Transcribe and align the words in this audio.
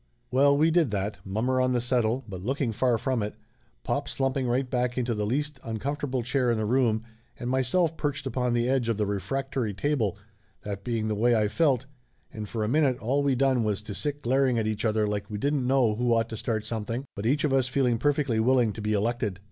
Well, 0.31 0.57
we 0.57 0.71
did 0.71 0.89
that, 0.89 1.19
mommer 1.23 1.61
on 1.61 1.73
the 1.73 1.79
settle, 1.79 2.25
but 2.27 2.41
looking 2.41 2.71
far 2.71 2.97
from 2.97 3.21
it, 3.21 3.35
pop 3.83 4.09
slumping 4.09 4.47
right 4.47 4.67
back 4.67 4.97
into 4.97 5.13
the 5.13 5.27
least 5.27 5.59
un 5.61 5.77
comfortable 5.77 6.23
chair 6.23 6.49
in 6.49 6.57
the 6.57 6.65
room, 6.65 7.03
and 7.37 7.47
myself 7.51 7.95
perched 7.97 8.25
upon 8.25 8.53
the 8.55 8.67
edge 8.67 8.89
of 8.89 8.97
the 8.97 9.05
refractory 9.05 9.75
table, 9.75 10.17
that 10.63 10.83
being 10.83 11.07
the 11.07 11.13
way 11.13 11.35
I 11.35 11.47
felt, 11.47 11.85
and 12.33 12.49
for 12.49 12.63
a 12.63 12.67
minute 12.67 12.97
all 12.97 13.21
we 13.21 13.35
done 13.35 13.63
was 13.63 13.79
to 13.83 13.93
sit 13.93 14.23
glaring 14.23 14.57
at 14.57 14.65
each 14.65 14.85
other 14.85 15.05
like 15.05 15.29
we 15.29 15.37
didn't 15.37 15.67
know 15.67 15.93
who 15.93 16.15
ought 16.15 16.29
to 16.29 16.35
start 16.37 16.65
something, 16.65 17.05
but 17.15 17.27
each 17.27 17.43
of 17.43 17.53
us 17.53 17.67
feeling 17.67 17.99
perfectly 17.99 18.39
willing 18.39 18.73
to 18.73 18.81
be 18.81 18.93
elected. 18.93 19.39